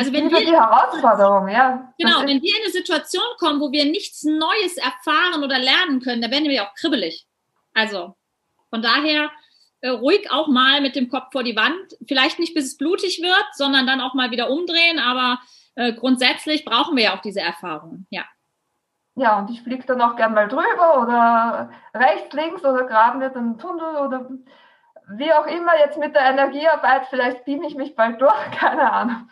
Also 0.00 0.12
wenn 0.14 0.30
wir 0.30 0.40
die 0.40 0.56
Herausforderung, 0.56 1.48
ja. 1.48 1.92
Genau, 1.98 2.20
wenn 2.20 2.40
wir 2.40 2.56
in 2.56 2.62
eine 2.62 2.72
Situation 2.72 3.22
kommen, 3.38 3.60
wo 3.60 3.70
wir 3.70 3.84
nichts 3.84 4.24
Neues 4.24 4.78
erfahren 4.78 5.44
oder 5.44 5.58
lernen 5.58 6.00
können, 6.00 6.22
dann 6.22 6.30
werden 6.30 6.48
wir 6.48 6.62
auch 6.64 6.74
kribbelig. 6.74 7.26
Also 7.74 8.16
von 8.70 8.80
daher 8.80 9.30
äh, 9.82 9.90
ruhig 9.90 10.30
auch 10.30 10.48
mal 10.48 10.80
mit 10.80 10.96
dem 10.96 11.10
Kopf 11.10 11.32
vor 11.32 11.42
die 11.42 11.56
Wand. 11.56 11.96
Vielleicht 12.08 12.38
nicht 12.38 12.54
bis 12.54 12.66
es 12.66 12.76
blutig 12.78 13.20
wird, 13.20 13.46
sondern 13.52 13.86
dann 13.86 14.00
auch 14.00 14.14
mal 14.14 14.30
wieder 14.30 14.48
umdrehen. 14.48 14.98
Aber 14.98 15.38
äh, 15.74 15.92
grundsätzlich 15.92 16.64
brauchen 16.64 16.96
wir 16.96 17.04
ja 17.04 17.16
auch 17.16 17.22
diese 17.22 17.40
Erfahrung. 17.40 18.06
Ja. 18.08 18.24
Ja, 19.16 19.38
und 19.38 19.50
ich 19.50 19.60
fliege 19.60 19.84
dann 19.84 20.00
auch 20.00 20.16
gern 20.16 20.32
mal 20.32 20.48
drüber 20.48 21.02
oder 21.02 21.70
rechts, 21.92 22.32
links 22.32 22.64
oder 22.64 22.84
graben 22.84 23.20
wir 23.20 23.28
den 23.28 23.58
Tunnel 23.58 23.96
oder 23.96 24.30
wie 25.10 25.32
auch 25.32 25.46
immer 25.46 25.76
jetzt 25.78 25.98
mit 25.98 26.14
der 26.14 26.22
Energiearbeit. 26.22 27.06
Vielleicht 27.10 27.44
beame 27.44 27.66
ich 27.66 27.74
mich 27.74 27.94
bald 27.94 28.20
durch, 28.20 28.50
keine 28.58 28.90
Ahnung. 28.90 29.28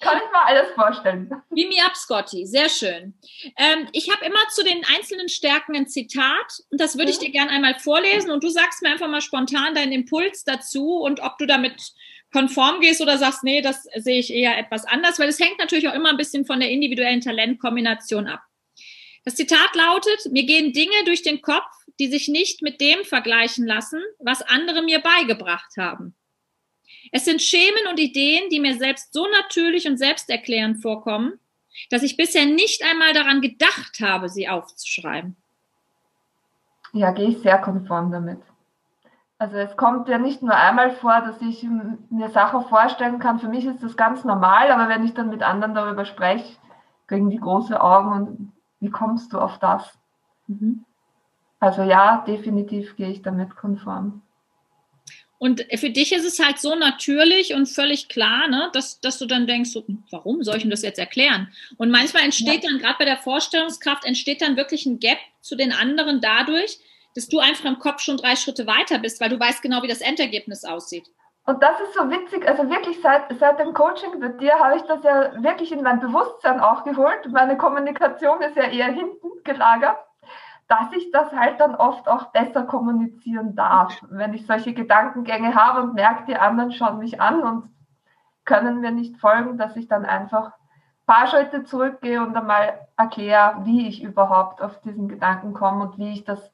Kann 0.00 0.18
ich 0.18 0.30
mal 0.30 0.44
alles 0.44 0.72
vorstellen. 0.74 1.30
Beam 1.50 1.68
me 1.68 1.84
up, 1.84 1.96
Scotty. 1.96 2.46
Sehr 2.46 2.68
schön. 2.68 3.18
Ähm, 3.56 3.88
ich 3.92 4.10
habe 4.10 4.24
immer 4.26 4.46
zu 4.50 4.62
den 4.62 4.84
einzelnen 4.94 5.28
Stärken 5.28 5.74
ein 5.74 5.88
Zitat 5.88 6.60
und 6.70 6.80
das 6.80 6.98
würde 6.98 7.10
ich 7.10 7.18
mhm. 7.18 7.24
dir 7.24 7.30
gerne 7.30 7.50
einmal 7.50 7.78
vorlesen 7.78 8.30
und 8.30 8.44
du 8.44 8.50
sagst 8.50 8.82
mir 8.82 8.90
einfach 8.90 9.08
mal 9.08 9.22
spontan 9.22 9.74
deinen 9.74 9.92
Impuls 9.92 10.44
dazu 10.44 10.98
und 10.98 11.20
ob 11.20 11.38
du 11.38 11.46
damit 11.46 11.92
konform 12.32 12.80
gehst 12.80 13.00
oder 13.00 13.16
sagst, 13.16 13.44
nee, 13.44 13.62
das 13.62 13.84
sehe 13.94 14.18
ich 14.18 14.32
eher 14.32 14.58
etwas 14.58 14.84
anders, 14.84 15.18
weil 15.18 15.28
es 15.28 15.40
hängt 15.40 15.58
natürlich 15.58 15.88
auch 15.88 15.94
immer 15.94 16.10
ein 16.10 16.18
bisschen 16.18 16.44
von 16.44 16.60
der 16.60 16.70
individuellen 16.70 17.20
Talentkombination 17.20 18.26
ab. 18.26 18.42
Das 19.24 19.36
Zitat 19.36 19.74
lautet, 19.74 20.26
mir 20.30 20.44
gehen 20.44 20.72
Dinge 20.72 21.04
durch 21.04 21.22
den 21.22 21.40
Kopf, 21.40 21.64
die 21.98 22.08
sich 22.08 22.28
nicht 22.28 22.62
mit 22.62 22.80
dem 22.80 23.04
vergleichen 23.04 23.66
lassen, 23.66 24.00
was 24.18 24.42
andere 24.42 24.82
mir 24.82 25.00
beigebracht 25.00 25.76
haben. 25.78 26.15
Es 27.12 27.24
sind 27.24 27.42
Schemen 27.42 27.86
und 27.90 27.98
Ideen, 27.98 28.48
die 28.50 28.60
mir 28.60 28.76
selbst 28.76 29.12
so 29.12 29.26
natürlich 29.28 29.86
und 29.86 29.96
selbsterklärend 29.98 30.82
vorkommen, 30.82 31.38
dass 31.90 32.02
ich 32.02 32.16
bisher 32.16 32.46
nicht 32.46 32.82
einmal 32.84 33.12
daran 33.12 33.40
gedacht 33.40 34.00
habe, 34.00 34.28
sie 34.28 34.48
aufzuschreiben. 34.48 35.36
Ja, 36.92 37.10
gehe 37.10 37.28
ich 37.28 37.38
sehr 37.38 37.58
konform 37.58 38.10
damit. 38.10 38.40
Also 39.38 39.56
es 39.56 39.76
kommt 39.76 40.08
ja 40.08 40.16
nicht 40.16 40.42
nur 40.42 40.54
einmal 40.54 40.92
vor, 40.92 41.20
dass 41.20 41.42
ich 41.42 41.66
mir 42.08 42.30
Sachen 42.30 42.62
vorstellen 42.68 43.18
kann. 43.18 43.38
Für 43.38 43.48
mich 43.48 43.66
ist 43.66 43.82
das 43.82 43.96
ganz 43.96 44.24
normal, 44.24 44.70
aber 44.70 44.88
wenn 44.88 45.04
ich 45.04 45.12
dann 45.12 45.28
mit 45.28 45.42
anderen 45.42 45.74
darüber 45.74 46.06
spreche, 46.06 46.56
kriegen 47.06 47.28
die 47.28 47.38
große 47.38 47.78
Augen 47.78 48.12
und 48.12 48.52
wie 48.80 48.90
kommst 48.90 49.32
du 49.32 49.38
auf 49.38 49.58
das? 49.58 49.98
Mhm. 50.46 50.84
Also 51.60 51.82
ja, 51.82 52.24
definitiv 52.26 52.96
gehe 52.96 53.10
ich 53.10 53.22
damit 53.22 53.56
konform. 53.56 54.22
Und 55.38 55.66
für 55.74 55.90
dich 55.90 56.12
ist 56.12 56.24
es 56.24 56.42
halt 56.42 56.58
so 56.58 56.74
natürlich 56.74 57.54
und 57.54 57.66
völlig 57.66 58.08
klar, 58.08 58.48
ne, 58.48 58.70
dass, 58.72 59.00
dass 59.00 59.18
du 59.18 59.26
dann 59.26 59.46
denkst, 59.46 59.70
so, 59.70 59.84
warum 60.10 60.42
soll 60.42 60.56
ich 60.56 60.62
denn 60.62 60.70
das 60.70 60.82
jetzt 60.82 60.98
erklären? 60.98 61.52
Und 61.76 61.90
manchmal 61.90 62.22
entsteht 62.22 62.64
ja. 62.64 62.70
dann, 62.70 62.78
gerade 62.78 62.96
bei 62.98 63.04
der 63.04 63.18
Vorstellungskraft, 63.18 64.06
entsteht 64.06 64.40
dann 64.40 64.56
wirklich 64.56 64.86
ein 64.86 64.98
Gap 64.98 65.18
zu 65.42 65.54
den 65.54 65.72
anderen 65.72 66.20
dadurch, 66.20 66.78
dass 67.14 67.28
du 67.28 67.38
einfach 67.38 67.66
im 67.66 67.78
Kopf 67.78 68.00
schon 68.00 68.16
drei 68.16 68.36
Schritte 68.36 68.66
weiter 68.66 68.98
bist, 68.98 69.20
weil 69.20 69.28
du 69.28 69.38
weißt 69.38 69.62
genau, 69.62 69.82
wie 69.82 69.88
das 69.88 70.00
Endergebnis 70.00 70.64
aussieht. 70.64 71.04
Und 71.44 71.62
das 71.62 71.78
ist 71.80 71.94
so 71.94 72.10
witzig, 72.10 72.46
also 72.48 72.68
wirklich 72.68 73.00
seit, 73.00 73.22
seit 73.38 73.60
dem 73.60 73.72
Coaching 73.72 74.18
mit 74.18 74.40
dir 74.40 74.54
habe 74.58 74.76
ich 74.76 74.82
das 74.82 75.02
ja 75.04 75.30
wirklich 75.42 75.70
in 75.70 75.82
mein 75.82 76.00
Bewusstsein 76.00 76.60
auch 76.60 76.82
geholt. 76.82 77.30
Meine 77.30 77.56
Kommunikation 77.56 78.40
ist 78.42 78.56
ja 78.56 78.64
eher 78.64 78.90
hinten 78.92 79.28
gelagert 79.44 79.96
dass 80.68 80.92
ich 80.92 81.10
das 81.12 81.32
halt 81.32 81.60
dann 81.60 81.74
oft 81.76 82.08
auch 82.08 82.32
besser 82.32 82.64
kommunizieren 82.64 83.54
darf. 83.54 84.02
Wenn 84.10 84.34
ich 84.34 84.46
solche 84.46 84.74
Gedankengänge 84.74 85.54
habe 85.54 85.82
und 85.82 85.94
merke, 85.94 86.24
die 86.26 86.36
anderen 86.36 86.72
schauen 86.72 86.98
mich 86.98 87.20
an 87.20 87.42
und 87.42 87.70
können 88.44 88.80
mir 88.80 88.90
nicht 88.90 89.18
folgen, 89.18 89.58
dass 89.58 89.76
ich 89.76 89.88
dann 89.88 90.04
einfach 90.04 90.46
ein 90.46 91.06
paar 91.06 91.26
Schritte 91.28 91.64
zurückgehe 91.64 92.20
und 92.22 92.36
einmal 92.36 92.80
erkläre, 92.96 93.60
wie 93.64 93.88
ich 93.88 94.02
überhaupt 94.02 94.60
auf 94.60 94.80
diesen 94.80 95.08
Gedanken 95.08 95.54
komme 95.54 95.84
und 95.84 95.98
wie 95.98 96.12
ich 96.12 96.24
das 96.24 96.52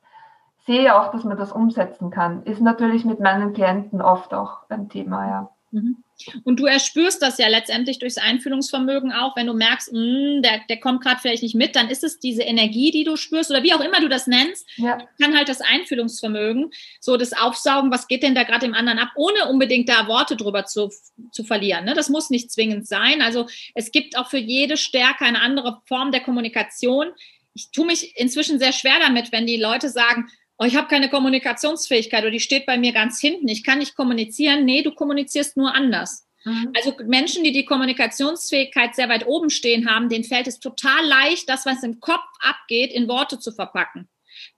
sehe, 0.67 0.95
auch 0.95 1.11
dass 1.11 1.25
man 1.25 1.37
das 1.37 1.53
umsetzen 1.53 2.11
kann. 2.11 2.43
Ist 2.45 2.61
natürlich 2.61 3.05
mit 3.05 3.21
meinen 3.21 3.53
Klienten 3.53 4.01
oft 4.01 4.35
auch 4.35 4.69
ein 4.69 4.89
Thema, 4.89 5.27
ja. 5.27 5.49
Mhm. 5.71 6.05
Und 6.45 6.61
du 6.61 6.67
erspürst 6.67 7.23
das 7.23 7.39
ja 7.39 7.49
letztendlich 7.49 7.99
durchs 7.99 8.19
Einfühlungsvermögen 8.19 9.13
auch, 9.13 9.37
wenn 9.37 9.47
du 9.47 9.55
merkst, 9.55 9.93
mh, 9.93 10.01
hm, 10.01 10.43
der, 10.43 10.61
der 10.69 10.81
kommt 10.81 11.03
gerade 11.03 11.21
vielleicht 11.21 11.43
nicht 11.43 11.55
mit, 11.55 11.77
dann 11.77 11.89
ist 11.89 12.05
es 12.05 12.19
diese 12.19 12.43
Energie, 12.43 12.91
die 12.91 13.05
du 13.05 13.17
spürst 13.17 13.51
oder 13.51 13.63
wie 13.63 13.75
auch 13.75 13.81
immer 13.81 14.01
du 14.01 14.09
das 14.09 14.27
nennst, 14.27 14.69
ja. 14.77 14.99
kann 15.21 15.37
halt 15.37 15.49
das 15.49 15.61
Einfühlungsvermögen, 15.61 16.71
so 17.01 17.17
das 17.17 17.33
Aufsaugen, 17.33 17.91
was 17.91 18.09
geht 18.09 18.23
denn 18.23 18.35
da 18.35 18.45
gerade 18.45 18.67
dem 18.67 18.75
anderen 18.75 18.99
ab, 18.99 19.11
ohne 19.17 19.49
unbedingt 19.49 19.89
da 19.89 20.07
Worte 20.07 20.37
drüber 20.37 20.65
zu, 20.65 20.91
zu 21.33 21.45
verlieren. 21.45 21.85
Ne? 21.85 21.95
Das 21.95 22.09
muss 22.09 22.31
nicht 22.31 22.51
zwingend 22.51 22.87
sein. 22.87 23.23
Also 23.23 23.47
es 23.75 23.93
gibt 23.93 24.17
auch 24.17 24.29
für 24.29 24.39
jede 24.39 24.77
Stärke 24.77 25.25
eine 25.25 25.41
andere 25.41 25.81
Form 25.87 26.13
der 26.13 26.21
Kommunikation. 26.21 27.09
Ich 27.55 27.71
tue 27.71 27.87
mich 27.87 28.17
inzwischen 28.17 28.59
sehr 28.59 28.73
schwer 28.73 28.99
damit, 29.01 29.33
wenn 29.33 29.47
die 29.47 29.57
Leute 29.57 29.89
sagen, 29.89 30.29
oh, 30.59 30.65
ich 30.65 30.77
habe 30.77 30.89
keine 30.89 31.09
Kommunikationsfähigkeit 31.09 32.23
oder 32.23 32.31
die 32.31 32.41
steht 32.41 32.67
bei 32.67 32.79
mir 32.79 32.93
ganz 32.93 33.21
hinten, 33.21 33.49
ich 33.49 33.65
kann 33.65 33.79
nicht 33.79 33.95
kommunizieren. 33.95 34.65
Nee, 34.65 34.83
du 34.83 34.93
kommunizierst 34.93 35.57
nur 35.57 35.75
anders. 35.75 36.27
Mhm. 36.45 36.73
Also 36.77 36.95
Menschen, 37.05 37.45
die 37.45 37.53
die 37.53 37.65
Kommunikationsfähigkeit 37.65 38.95
sehr 38.95 39.09
weit 39.09 39.27
oben 39.27 39.51
stehen 39.51 39.89
haben, 39.89 40.09
denen 40.09 40.25
fällt 40.25 40.47
es 40.47 40.59
total 40.59 41.07
leicht, 41.07 41.49
das, 41.49 41.67
was 41.67 41.83
im 41.83 42.01
Kopf 42.01 42.25
abgeht, 42.41 42.93
in 42.93 43.09
Worte 43.09 43.39
zu 43.39 43.53
verpacken. 43.53 44.09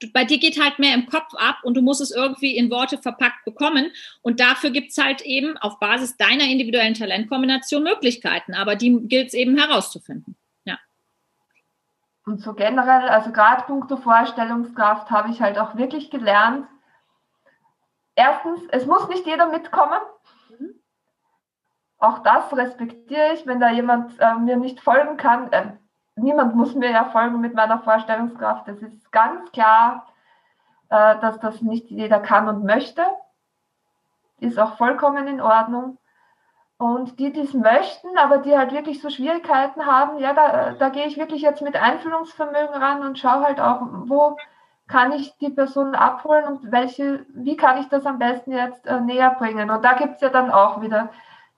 Du, 0.01 0.11
bei 0.13 0.25
dir 0.25 0.39
geht 0.39 0.63
halt 0.63 0.79
mehr 0.79 0.95
im 0.95 1.07
Kopf 1.07 1.35
ab 1.35 1.59
und 1.63 1.75
du 1.75 1.83
musst 1.83 2.01
es 2.01 2.11
irgendwie 2.11 2.57
in 2.57 2.71
Worte 2.71 2.99
verpackt 2.99 3.45
bekommen. 3.45 3.91
Und 4.23 4.41
dafür 4.41 4.71
gibt 4.71 4.91
es 4.91 4.99
halt 4.99 5.23
eben 5.23 5.57
auf 5.59 5.79
Basis 5.79 6.17
deiner 6.17 6.45
individuellen 6.45 6.95
Talentkombination 6.95 7.83
Möglichkeiten. 7.83 8.55
Aber 8.55 8.77
die 8.77 8.97
gilt 9.03 9.29
es 9.29 9.35
eben 9.35 9.59
herauszufinden. 9.59 10.37
Und 12.26 12.40
so 12.40 12.54
generell, 12.54 13.09
also 13.09 13.33
gerade 13.33 13.64
punkto 13.64 13.97
Vorstellungskraft 13.97 15.11
habe 15.11 15.31
ich 15.31 15.43
halt 15.43 15.59
auch 15.59 15.76
wirklich 15.76 16.11
gelernt. 16.11 16.66
Erstens, 18.14 18.62
es 18.71 18.87
muss 18.87 19.09
nicht 19.09 19.26
jeder 19.26 19.47
mitkommen. 19.47 20.00
Mhm. 20.49 20.75
Auch 21.99 22.21
das 22.21 22.57
respektiere 22.57 23.35
ich, 23.35 23.47
wenn 23.47 23.61
da 23.61 23.71
jemand 23.71 24.19
äh, 24.21 24.35
mir 24.37 24.57
nicht 24.57 24.81
folgen 24.81 25.16
kann. 25.19 25.52
Äh, 25.52 25.73
niemand 26.16 26.54
muss 26.54 26.75
mir 26.75 26.90
ja 26.90 27.04
folgen 27.07 27.40
mit 27.40 27.54
meiner 27.54 27.81
Vorstellungskraft. 27.81 28.69
Es 28.69 28.81
ist 28.81 29.12
ganz 29.12 29.52
klar, 29.52 30.07
äh, 30.88 31.19
dass 31.21 31.38
das 31.40 31.61
nicht 31.61 31.90
jeder 31.90 32.21
kann 32.21 32.49
und 32.49 32.64
möchte. 32.64 33.04
Ist 34.38 34.59
auch 34.59 34.76
vollkommen 34.78 35.26
in 35.26 35.40
Ordnung. 35.43 35.99
Und 36.76 37.19
die, 37.21 37.33
die 37.33 37.40
es 37.40 37.54
möchten, 37.54 38.19
aber 38.19 38.38
die 38.38 38.57
halt 38.57 38.73
wirklich 38.73 39.00
so 39.00 39.09
Schwierigkeiten 39.09 39.87
haben, 39.87 40.19
ja, 40.19 40.35
da, 40.35 40.73
da 40.73 40.88
gehe 40.88 41.07
ich 41.07 41.16
wirklich 41.16 41.43
jetzt 41.43 41.62
mit 41.62 41.76
Einfühlungsvermögen 41.76 42.75
ran 42.75 43.02
und 43.02 43.19
schaue 43.19 43.45
halt 43.45 43.61
auch, 43.61 43.81
wo 44.07 44.37
kann 44.88 45.12
ich 45.12 45.37
die 45.38 45.50
Person 45.50 45.95
abholen 45.95 46.45
und 46.47 46.73
welche, 46.73 47.25
wie 47.33 47.57
kann 47.57 47.78
ich 47.78 47.88
das 47.88 48.04
am 48.07 48.19
besten 48.19 48.52
jetzt 48.52 48.87
äh, 48.87 49.00
näher 49.00 49.35
bringen. 49.38 49.71
Und 49.71 49.85
da 49.85 49.95
gibt 49.95 50.16
es 50.16 50.21
ja 50.21 50.28
dann 50.28 50.50
auch 50.50 50.83
wieder 50.83 51.11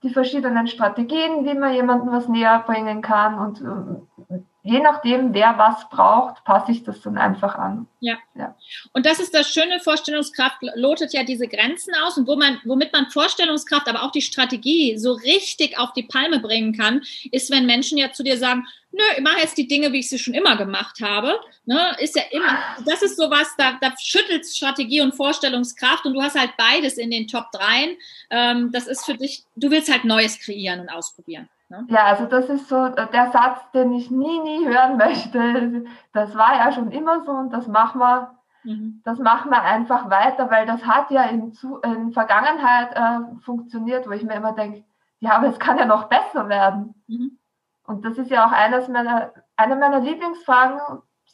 die 0.02 0.10
verschiedenen 0.10 0.68
Strategien, 0.68 1.44
wie 1.44 1.54
man 1.54 1.72
jemandem 1.72 2.12
was 2.12 2.28
näher 2.28 2.62
bringen 2.66 3.02
kann. 3.02 3.38
Und 3.38 3.60
äh, 3.62 4.38
je 4.66 4.80
nachdem, 4.80 5.32
wer 5.32 5.56
was 5.56 5.88
braucht, 5.88 6.42
passe 6.44 6.72
ich 6.72 6.82
das 6.82 7.00
dann 7.00 7.16
einfach 7.16 7.54
an. 7.54 7.86
Ja. 8.00 8.16
ja. 8.34 8.56
Und 8.92 9.06
das 9.06 9.20
ist 9.20 9.32
das 9.32 9.48
Schöne, 9.48 9.78
Vorstellungskraft 9.78 10.56
lotet 10.74 11.12
ja 11.12 11.22
diese 11.22 11.46
Grenzen 11.46 11.94
aus 12.04 12.18
und 12.18 12.26
wo 12.26 12.34
man, 12.34 12.60
womit 12.64 12.92
man 12.92 13.08
Vorstellungskraft, 13.10 13.88
aber 13.88 14.02
auch 14.02 14.10
die 14.10 14.22
Strategie 14.22 14.98
so 14.98 15.12
richtig 15.12 15.78
auf 15.78 15.92
die 15.92 16.02
Palme 16.02 16.40
bringen 16.40 16.76
kann, 16.76 17.02
ist, 17.30 17.50
wenn 17.50 17.64
Menschen 17.64 17.96
ja 17.96 18.10
zu 18.10 18.24
dir 18.24 18.38
sagen, 18.38 18.66
nö, 18.90 19.02
ich 19.16 19.22
mache 19.22 19.40
jetzt 19.40 19.56
die 19.56 19.68
Dinge, 19.68 19.92
wie 19.92 20.00
ich 20.00 20.08
sie 20.08 20.18
schon 20.18 20.34
immer 20.34 20.56
gemacht 20.56 21.00
habe. 21.00 21.38
Ne, 21.64 21.96
ist 22.00 22.16
ja 22.16 22.22
immer, 22.32 22.58
das 22.84 23.02
ist 23.02 23.16
sowas, 23.16 23.54
da, 23.56 23.78
da 23.80 23.92
schüttelt 24.00 24.46
Strategie 24.46 25.00
und 25.00 25.14
Vorstellungskraft 25.14 26.04
und 26.06 26.14
du 26.14 26.22
hast 26.22 26.38
halt 26.38 26.56
beides 26.56 26.98
in 26.98 27.10
den 27.10 27.28
Top 27.28 27.52
3. 27.52 27.96
Ähm, 28.30 28.72
das 28.72 28.88
ist 28.88 29.04
für 29.04 29.14
dich, 29.14 29.44
du 29.54 29.70
willst 29.70 29.92
halt 29.92 30.04
Neues 30.04 30.40
kreieren 30.40 30.80
und 30.80 30.88
ausprobieren. 30.88 31.48
Ne? 31.68 31.84
Ja, 31.88 32.04
also 32.04 32.26
das 32.26 32.48
ist 32.48 32.68
so 32.68 32.88
der 32.88 33.30
Satz, 33.32 33.70
den 33.72 33.92
ich 33.92 34.10
nie, 34.10 34.38
nie 34.40 34.66
hören 34.66 34.96
möchte. 34.98 35.84
Das 36.12 36.34
war 36.36 36.56
ja 36.56 36.72
schon 36.72 36.90
immer 36.90 37.24
so 37.24 37.32
und 37.32 37.52
das 37.52 37.66
machen 37.66 38.00
wir, 38.00 38.36
mhm. 38.64 39.02
das 39.04 39.18
machen 39.18 39.50
wir 39.50 39.62
einfach 39.62 40.08
weiter, 40.10 40.50
weil 40.50 40.66
das 40.66 40.84
hat 40.86 41.10
ja 41.10 41.24
in, 41.24 41.52
in 41.82 42.12
Vergangenheit 42.12 42.94
äh, 42.94 43.40
funktioniert, 43.40 44.06
wo 44.06 44.12
ich 44.12 44.22
mir 44.22 44.34
immer 44.34 44.52
denke, 44.52 44.84
ja, 45.18 45.32
aber 45.32 45.48
es 45.48 45.58
kann 45.58 45.78
ja 45.78 45.86
noch 45.86 46.04
besser 46.04 46.48
werden. 46.48 46.94
Mhm. 47.06 47.38
Und 47.84 48.04
das 48.04 48.18
ist 48.18 48.30
ja 48.30 48.46
auch 48.46 48.52
eines 48.52 48.88
meiner, 48.88 49.32
eine 49.56 49.76
meiner 49.76 50.00
Lieblingsfragen 50.00 50.80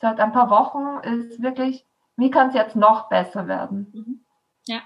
seit 0.03 0.21
ein 0.21 0.33
paar 0.33 0.51
Wochen 0.51 0.99
ist 1.07 1.43
wirklich, 1.43 1.87
wie 2.17 2.31
kann 2.31 2.49
es 2.49 2.55
jetzt 2.55 2.77
noch 2.77 3.09
besser 3.09 3.47
werden? 3.47 3.91
Mhm. 3.93 4.25
Ja. 4.67 4.81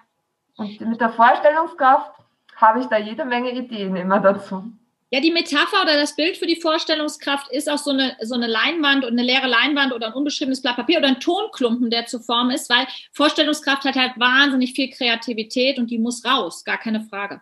Und 0.56 0.80
mit 0.80 1.00
der 1.00 1.10
Vorstellungskraft 1.10 2.12
habe 2.56 2.80
ich 2.80 2.86
da 2.86 2.96
jede 2.96 3.24
Menge 3.24 3.50
Ideen 3.50 3.96
immer 3.96 4.20
dazu. 4.20 4.72
Ja, 5.10 5.20
die 5.20 5.30
Metapher 5.30 5.82
oder 5.82 5.94
das 5.94 6.16
Bild 6.16 6.36
für 6.36 6.46
die 6.46 6.60
Vorstellungskraft 6.60 7.52
ist 7.52 7.70
auch 7.70 7.78
so 7.78 7.92
eine, 7.92 8.16
so 8.22 8.34
eine 8.34 8.48
Leinwand 8.48 9.04
und 9.04 9.12
eine 9.12 9.22
leere 9.22 9.46
Leinwand 9.46 9.92
oder 9.92 10.08
ein 10.08 10.14
unbeschriebenes 10.14 10.62
Blatt 10.62 10.76
Papier 10.76 10.98
oder 10.98 11.08
ein 11.08 11.20
Tonklumpen, 11.20 11.90
der 11.90 12.06
zu 12.06 12.18
formen 12.18 12.50
ist, 12.50 12.68
weil 12.68 12.88
Vorstellungskraft 13.12 13.84
hat 13.84 13.94
halt 13.94 14.18
wahnsinnig 14.18 14.72
viel 14.72 14.90
Kreativität 14.90 15.78
und 15.78 15.90
die 15.92 15.98
muss 15.98 16.24
raus, 16.24 16.64
gar 16.64 16.78
keine 16.78 17.02
Frage. 17.02 17.40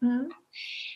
Mhm. 0.00 0.32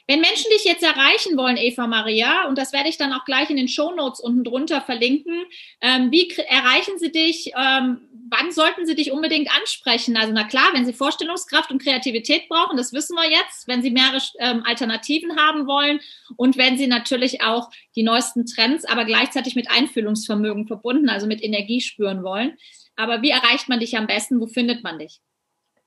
Wenn 0.06 0.20
Menschen 0.20 0.50
dich 0.50 0.64
jetzt 0.64 0.82
erreichen 0.82 1.36
wollen, 1.36 1.56
Eva 1.56 1.86
Maria, 1.86 2.48
und 2.48 2.58
das 2.58 2.72
werde 2.72 2.88
ich 2.88 2.96
dann 2.96 3.12
auch 3.12 3.24
gleich 3.24 3.50
in 3.50 3.56
den 3.56 3.68
Show 3.68 3.92
Notes 3.92 4.20
unten 4.20 4.44
drunter 4.44 4.80
verlinken, 4.80 5.44
ähm, 5.80 6.10
wie 6.10 6.30
erreichen 6.30 6.98
sie 6.98 7.12
dich? 7.12 7.52
Ähm, 7.56 8.08
wann 8.30 8.52
sollten 8.52 8.86
sie 8.86 8.94
dich 8.94 9.12
unbedingt 9.12 9.50
ansprechen? 9.56 10.16
Also 10.16 10.32
na 10.32 10.44
klar, 10.44 10.70
wenn 10.72 10.86
sie 10.86 10.92
Vorstellungskraft 10.92 11.70
und 11.70 11.82
Kreativität 11.82 12.48
brauchen, 12.48 12.76
das 12.76 12.92
wissen 12.92 13.16
wir 13.16 13.28
jetzt, 13.28 13.66
wenn 13.66 13.82
sie 13.82 13.90
mehrere 13.90 14.20
ähm, 14.38 14.62
Alternativen 14.64 15.36
haben 15.36 15.66
wollen 15.66 16.00
und 16.36 16.56
wenn 16.56 16.78
sie 16.78 16.86
natürlich 16.86 17.42
auch 17.42 17.70
die 17.96 18.02
neuesten 18.02 18.46
Trends, 18.46 18.84
aber 18.84 19.04
gleichzeitig 19.04 19.54
mit 19.54 19.70
Einfühlungsvermögen 19.70 20.66
verbunden, 20.66 21.08
also 21.08 21.26
mit 21.26 21.42
Energie 21.42 21.80
spüren 21.80 22.22
wollen. 22.22 22.56
Aber 22.96 23.22
wie 23.22 23.30
erreicht 23.30 23.68
man 23.68 23.80
dich 23.80 23.96
am 23.96 24.06
besten? 24.06 24.40
Wo 24.40 24.46
findet 24.46 24.82
man 24.84 24.98
dich? 24.98 25.20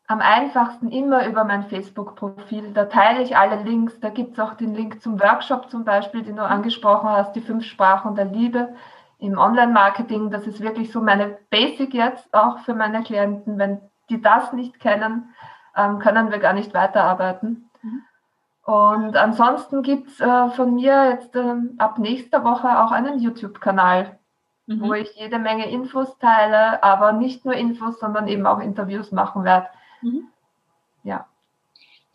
Am 0.07 0.19
einfachsten 0.19 0.91
immer 0.91 1.25
über 1.27 1.43
mein 1.43 1.63
Facebook-Profil. 1.63 2.74
Da 2.74 2.86
teile 2.86 3.22
ich 3.22 3.38
alle 3.38 3.63
Links. 3.63 4.00
Da 4.00 4.10
gibt 4.10 4.33
es 4.33 4.39
auch 4.39 4.53
den 4.53 4.75
Link 4.75 5.01
zum 5.01 5.19
Workshop 5.19 5.69
zum 5.69 5.86
Beispiel, 5.86 6.24
den 6.24 6.36
du 6.36 6.43
angesprochen 6.43 7.10
hast, 7.10 7.33
die 7.33 7.41
fünf 7.41 7.65
Sprachen 7.65 8.15
der 8.15 8.25
Liebe 8.25 8.75
im 9.19 9.38
Online-Marketing. 9.38 10.29
Das 10.29 10.45
ist 10.45 10.60
wirklich 10.60 10.91
so 10.91 11.01
meine 11.01 11.38
Basic 11.50 11.93
jetzt 11.93 12.33
auch 12.33 12.60
für 12.60 12.74
meine 12.74 13.03
Klienten. 13.03 13.57
Wenn 13.57 13.79
die 14.10 14.22
das 14.22 14.51
nicht 14.51 14.79
kennen, 14.79 15.33
ähm, 15.75 16.00
können 16.00 16.31
wir 16.31 16.39
gar 16.39 16.53
nicht 16.53 16.74
weiterarbeiten. 16.74 17.69
Mhm. 17.81 18.01
Und 18.65 19.17
ansonsten 19.17 19.83
gibt 19.83 20.10
es 20.10 20.19
äh, 20.19 20.50
von 20.51 20.75
mir 20.75 21.10
jetzt 21.10 21.36
äh, 21.36 21.55
ab 21.77 21.98
nächster 21.98 22.43
Woche 22.43 22.81
auch 22.81 22.91
einen 22.91 23.19
YouTube-Kanal, 23.19 24.17
mhm. 24.67 24.81
wo 24.81 24.93
ich 24.93 25.15
jede 25.15 25.39
Menge 25.39 25.69
Infos 25.69 26.17
teile, 26.17 26.83
aber 26.83 27.13
nicht 27.13 27.45
nur 27.45 27.55
Infos, 27.55 28.00
sondern 28.00 28.27
eben 28.27 28.45
auch 28.45 28.60
Interviews 28.60 29.12
machen 29.12 29.43
werde. 29.45 29.67
Mhm. 30.03 30.27
Ja. 31.03 31.27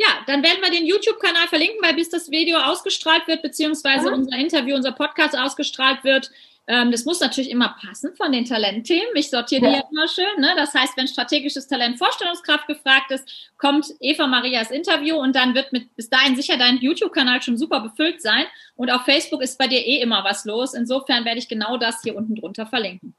Ja, 0.01 0.07
dann 0.29 0.45
werden 0.45 0.63
wir 0.63 0.71
den 0.71 0.87
YouTube-Kanal 0.87 1.49
verlinken, 1.49 1.79
weil 1.83 1.95
bis 1.95 2.09
das 2.09 2.31
Video 2.31 2.59
ausgestrahlt 2.59 3.27
wird, 3.27 3.43
beziehungsweise 3.43 4.09
mhm. 4.09 4.19
unser 4.19 4.37
Interview, 4.37 4.77
unser 4.77 4.93
Podcast 4.93 5.37
ausgestrahlt 5.37 6.05
wird, 6.05 6.31
ähm, 6.69 6.93
das 6.93 7.07
muss 7.07 7.19
natürlich 7.19 7.51
immer 7.51 7.75
passen 7.81 8.15
von 8.15 8.31
den 8.31 8.45
Talentthemen. 8.45 9.09
Ich 9.15 9.31
sortiere 9.31 9.63
die 9.63 9.73
ja 9.73 9.83
immer 9.91 10.07
schön. 10.07 10.39
Ne? 10.39 10.53
Das 10.55 10.75
heißt, 10.75 10.99
wenn 10.99 11.09
strategisches 11.09 11.67
Talent 11.67 11.97
Vorstellungskraft 11.97 12.67
gefragt 12.67 13.11
ist, 13.11 13.27
kommt 13.57 13.87
Eva 14.01 14.27
Marias 14.27 14.71
Interview 14.71 15.17
und 15.17 15.35
dann 15.35 15.55
wird 15.55 15.73
mit 15.73 15.97
bis 15.97 16.11
dahin 16.11 16.37
sicher 16.37 16.59
dein 16.59 16.77
YouTube-Kanal 16.77 17.41
schon 17.41 17.57
super 17.57 17.81
befüllt 17.81 18.21
sein. 18.21 18.45
Und 18.77 18.91
auf 18.91 19.07
Facebook 19.07 19.41
ist 19.41 19.59
bei 19.59 19.67
dir 19.67 19.79
eh 19.79 20.03
immer 20.03 20.25
was 20.25 20.45
los. 20.45 20.75
Insofern 20.75 21.25
werde 21.25 21.39
ich 21.39 21.49
genau 21.49 21.79
das 21.79 22.03
hier 22.03 22.15
unten 22.15 22.35
drunter 22.35 22.67
verlinken. 22.67 23.15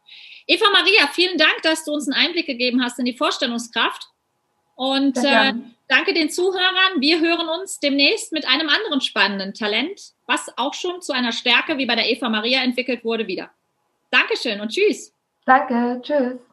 Eva 0.45 0.69
Maria, 0.71 1.07
vielen 1.11 1.39
Dank, 1.39 1.63
dass 1.63 1.83
du 1.85 1.91
uns 1.91 2.07
einen 2.07 2.23
Einblick 2.23 2.45
gegeben 2.45 2.83
hast 2.83 2.99
in 2.99 3.05
die 3.05 3.17
Vorstellungskraft. 3.17 4.09
Und 4.79 5.17
äh, 5.17 5.51
danke 5.89 6.13
den 6.13 6.29
Zuhörern. 6.29 7.01
Wir 7.01 7.19
hören 7.19 7.49
uns 7.49 7.81
demnächst 7.81 8.31
mit 8.31 8.47
einem 8.47 8.69
anderen 8.69 9.01
spannenden 9.01 9.53
Talent, 9.53 10.13
was 10.25 10.53
auch 10.55 10.73
schon 10.73 11.01
zu 11.01 11.11
einer 11.11 11.33
Stärke 11.33 11.77
wie 11.77 11.85
bei 11.85 11.95
der 11.95 12.09
Eva 12.09 12.29
Maria 12.29 12.63
entwickelt 12.63 13.03
wurde, 13.03 13.27
wieder. 13.27 13.51
Dankeschön 14.09 14.61
und 14.61 14.69
tschüss. 14.69 15.13
Danke, 15.45 15.99
tschüss. 16.01 16.48